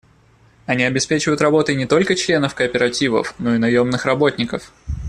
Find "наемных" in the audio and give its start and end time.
3.59-4.05